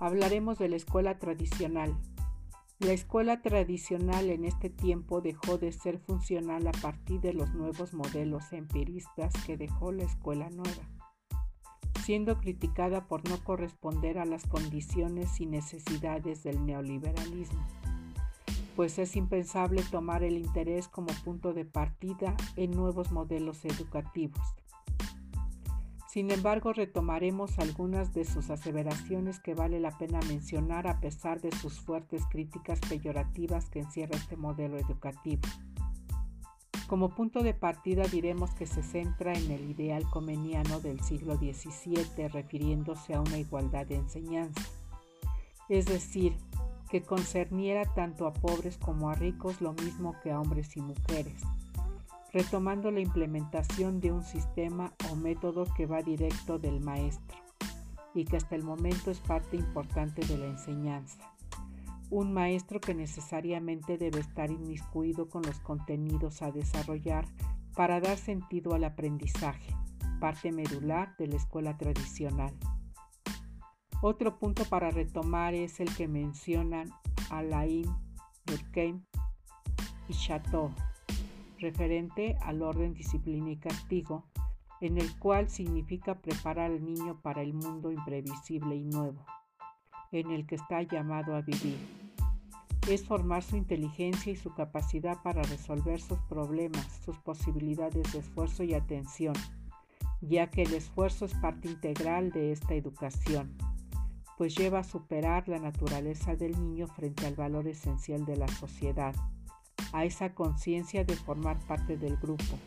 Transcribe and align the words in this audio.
hablaremos 0.00 0.58
de 0.58 0.68
la 0.68 0.76
escuela 0.76 1.18
tradicional. 1.18 1.96
La 2.80 2.92
escuela 2.92 3.40
tradicional 3.40 4.30
en 4.30 4.44
este 4.44 4.68
tiempo 4.68 5.20
dejó 5.20 5.58
de 5.58 5.72
ser 5.72 5.98
funcional 5.98 6.66
a 6.66 6.72
partir 6.72 7.20
de 7.20 7.32
los 7.32 7.54
nuevos 7.54 7.94
modelos 7.94 8.52
empiristas 8.52 9.32
que 9.46 9.56
dejó 9.56 9.92
la 9.92 10.04
escuela 10.04 10.50
nueva, 10.50 10.88
siendo 12.04 12.38
criticada 12.38 13.06
por 13.06 13.28
no 13.28 13.42
corresponder 13.44 14.18
a 14.18 14.24
las 14.24 14.46
condiciones 14.46 15.40
y 15.40 15.46
necesidades 15.46 16.42
del 16.42 16.66
neoliberalismo, 16.66 17.64
pues 18.74 18.98
es 18.98 19.14
impensable 19.14 19.82
tomar 19.90 20.24
el 20.24 20.36
interés 20.36 20.88
como 20.88 21.08
punto 21.24 21.52
de 21.52 21.64
partida 21.64 22.36
en 22.56 22.72
nuevos 22.72 23.12
modelos 23.12 23.64
educativos 23.64 24.42
sin 26.14 26.30
embargo, 26.30 26.72
retomaremos 26.72 27.58
algunas 27.58 28.14
de 28.14 28.24
sus 28.24 28.48
aseveraciones 28.48 29.40
que 29.40 29.52
vale 29.52 29.80
la 29.80 29.98
pena 29.98 30.20
mencionar 30.28 30.86
a 30.86 31.00
pesar 31.00 31.40
de 31.40 31.50
sus 31.50 31.80
fuertes 31.80 32.22
críticas 32.30 32.78
peyorativas 32.88 33.68
que 33.68 33.80
encierra 33.80 34.16
este 34.16 34.36
modelo 34.36 34.78
educativo. 34.78 35.42
Como 36.86 37.16
punto 37.16 37.42
de 37.42 37.52
partida 37.52 38.04
diremos 38.04 38.54
que 38.54 38.64
se 38.64 38.84
centra 38.84 39.32
en 39.32 39.50
el 39.50 39.68
ideal 39.68 40.08
comeniano 40.08 40.78
del 40.78 41.00
siglo 41.00 41.34
XVII 41.34 42.28
refiriéndose 42.28 43.14
a 43.14 43.20
una 43.20 43.38
igualdad 43.38 43.84
de 43.84 43.96
enseñanza, 43.96 44.62
es 45.68 45.86
decir, 45.86 46.36
que 46.90 47.02
concerniera 47.02 47.92
tanto 47.92 48.28
a 48.28 48.32
pobres 48.32 48.78
como 48.78 49.10
a 49.10 49.16
ricos 49.16 49.60
lo 49.60 49.72
mismo 49.72 50.14
que 50.22 50.30
a 50.30 50.40
hombres 50.40 50.76
y 50.76 50.80
mujeres 50.80 51.42
retomando 52.34 52.90
la 52.90 52.98
implementación 52.98 54.00
de 54.00 54.10
un 54.10 54.24
sistema 54.24 54.92
o 55.08 55.14
método 55.14 55.66
que 55.76 55.86
va 55.86 56.02
directo 56.02 56.58
del 56.58 56.80
maestro 56.80 57.38
y 58.12 58.24
que 58.24 58.36
hasta 58.36 58.56
el 58.56 58.64
momento 58.64 59.12
es 59.12 59.20
parte 59.20 59.56
importante 59.56 60.26
de 60.26 60.38
la 60.38 60.46
enseñanza. 60.46 61.32
Un 62.10 62.32
maestro 62.32 62.80
que 62.80 62.92
necesariamente 62.92 63.98
debe 63.98 64.18
estar 64.18 64.50
inmiscuido 64.50 65.28
con 65.28 65.42
los 65.42 65.60
contenidos 65.60 66.42
a 66.42 66.50
desarrollar 66.50 67.24
para 67.76 68.00
dar 68.00 68.18
sentido 68.18 68.74
al 68.74 68.82
aprendizaje, 68.82 69.72
parte 70.18 70.50
medular 70.50 71.16
de 71.16 71.28
la 71.28 71.36
escuela 71.36 71.78
tradicional. 71.78 72.52
Otro 74.02 74.40
punto 74.40 74.64
para 74.64 74.90
retomar 74.90 75.54
es 75.54 75.78
el 75.78 75.94
que 75.94 76.08
mencionan 76.08 76.90
Alain, 77.30 77.86
Durkheim 78.44 79.04
y 80.08 80.14
Chateau 80.14 80.72
referente 81.58 82.36
al 82.42 82.62
orden, 82.62 82.94
disciplina 82.94 83.50
y 83.50 83.56
castigo, 83.56 84.24
en 84.80 84.98
el 84.98 85.18
cual 85.18 85.48
significa 85.48 86.20
preparar 86.20 86.70
al 86.70 86.84
niño 86.84 87.20
para 87.22 87.42
el 87.42 87.54
mundo 87.54 87.90
imprevisible 87.90 88.76
y 88.76 88.84
nuevo, 88.84 89.24
en 90.12 90.30
el 90.30 90.46
que 90.46 90.56
está 90.56 90.82
llamado 90.82 91.34
a 91.34 91.42
vivir. 91.42 91.78
Es 92.88 93.04
formar 93.06 93.42
su 93.42 93.56
inteligencia 93.56 94.32
y 94.32 94.36
su 94.36 94.52
capacidad 94.52 95.22
para 95.22 95.42
resolver 95.42 96.00
sus 96.00 96.18
problemas, 96.28 96.86
sus 97.02 97.16
posibilidades 97.18 98.12
de 98.12 98.18
esfuerzo 98.18 98.62
y 98.62 98.74
atención, 98.74 99.34
ya 100.20 100.50
que 100.50 100.62
el 100.62 100.74
esfuerzo 100.74 101.24
es 101.24 101.34
parte 101.34 101.68
integral 101.68 102.30
de 102.30 102.52
esta 102.52 102.74
educación, 102.74 103.56
pues 104.36 104.54
lleva 104.54 104.80
a 104.80 104.84
superar 104.84 105.48
la 105.48 105.58
naturaleza 105.58 106.34
del 106.36 106.60
niño 106.60 106.88
frente 106.88 107.26
al 107.26 107.36
valor 107.36 107.68
esencial 107.68 108.26
de 108.26 108.36
la 108.36 108.48
sociedad 108.48 109.14
a 109.94 110.04
esa 110.04 110.34
conciencia 110.34 111.04
de 111.04 111.14
formar 111.14 111.56
parte 111.60 111.96
del 111.96 112.16
grupo, 112.16 112.58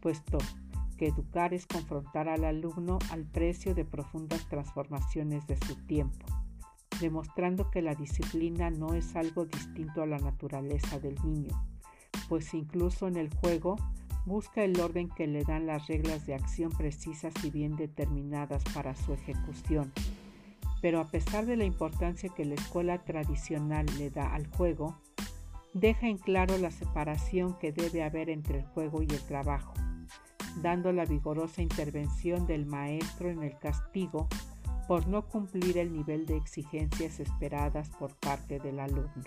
puesto 0.00 0.38
que 0.96 1.08
educar 1.08 1.52
es 1.52 1.66
confrontar 1.66 2.26
al 2.26 2.42
alumno 2.42 2.98
al 3.10 3.26
precio 3.26 3.74
de 3.74 3.84
profundas 3.84 4.48
transformaciones 4.48 5.46
de 5.46 5.58
su 5.58 5.76
tiempo, 5.86 6.24
demostrando 7.00 7.70
que 7.70 7.82
la 7.82 7.94
disciplina 7.94 8.70
no 8.70 8.94
es 8.94 9.14
algo 9.14 9.44
distinto 9.44 10.00
a 10.00 10.06
la 10.06 10.18
naturaleza 10.18 10.98
del 10.98 11.16
niño, 11.22 11.52
pues 12.30 12.54
incluso 12.54 13.08
en 13.08 13.16
el 13.16 13.28
juego 13.34 13.76
busca 14.24 14.64
el 14.64 14.80
orden 14.80 15.10
que 15.10 15.26
le 15.26 15.44
dan 15.44 15.66
las 15.66 15.86
reglas 15.86 16.24
de 16.24 16.34
acción 16.34 16.70
precisas 16.70 17.34
y 17.44 17.50
bien 17.50 17.76
determinadas 17.76 18.64
para 18.72 18.94
su 18.94 19.12
ejecución. 19.12 19.92
Pero 20.80 21.00
a 21.00 21.10
pesar 21.10 21.44
de 21.44 21.58
la 21.58 21.64
importancia 21.64 22.30
que 22.30 22.46
la 22.46 22.54
escuela 22.54 23.04
tradicional 23.04 23.84
le 23.98 24.08
da 24.08 24.34
al 24.34 24.46
juego, 24.46 24.98
deja 25.74 26.06
en 26.06 26.18
claro 26.18 26.56
la 26.56 26.70
separación 26.70 27.58
que 27.58 27.72
debe 27.72 28.02
haber 28.02 28.30
entre 28.30 28.60
el 28.60 28.64
juego 28.64 29.02
y 29.02 29.08
el 29.10 29.20
trabajo, 29.26 29.74
dando 30.62 30.92
la 30.92 31.04
vigorosa 31.04 31.62
intervención 31.62 32.46
del 32.46 32.64
maestro 32.64 33.28
en 33.28 33.42
el 33.42 33.58
castigo 33.58 34.28
por 34.86 35.08
no 35.08 35.26
cumplir 35.26 35.78
el 35.78 35.92
nivel 35.92 36.26
de 36.26 36.36
exigencias 36.36 37.18
esperadas 37.18 37.90
por 37.98 38.14
parte 38.14 38.60
del 38.60 38.78
alumno. 38.78 39.24